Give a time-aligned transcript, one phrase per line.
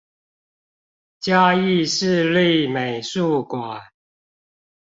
[1.19, 3.91] 嘉義市立美術館